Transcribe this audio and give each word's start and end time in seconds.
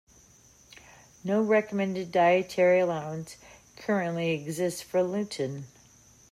No 1.23 1.43
recommended 1.43 2.11
dietary 2.11 2.79
allowance 2.79 3.37
currently 3.77 4.31
exists 4.31 4.81
for 4.81 5.01
lutein. 5.03 5.65